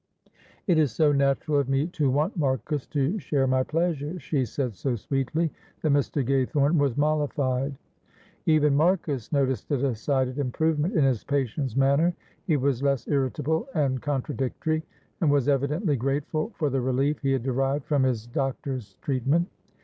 "It 0.65 0.79
is 0.79 0.91
so 0.91 1.11
natural 1.11 1.59
of 1.59 1.69
me 1.69 1.85
to 1.89 2.09
want 2.09 2.35
Marcus 2.35 2.87
to 2.87 3.19
share 3.19 3.45
my 3.45 3.61
pleasure," 3.61 4.19
she 4.19 4.45
said 4.45 4.73
so 4.73 4.95
sweetly 4.95 5.51
that 5.83 5.91
Mr. 5.91 6.27
Gaythorne 6.27 6.79
was 6.79 6.97
mollified. 6.97 7.75
Even 8.47 8.73
Marcus 8.75 9.31
noticed 9.31 9.69
a 9.69 9.77
decided 9.77 10.39
improvement 10.39 10.95
in 10.95 11.03
his 11.03 11.23
patient's 11.23 11.75
manner. 11.75 12.15
He 12.47 12.57
was 12.57 12.81
less 12.81 13.07
irritable 13.07 13.67
and 13.75 14.01
contradictory, 14.01 14.81
and 15.21 15.29
was 15.29 15.47
evidently 15.47 15.97
grateful 15.97 16.49
for 16.55 16.71
the 16.71 16.81
relief 16.81 17.19
he 17.19 17.33
had 17.33 17.43
derived 17.43 17.85
from 17.85 18.01
his 18.01 18.25
doctor's 18.25 18.95
treatment. 19.03 19.49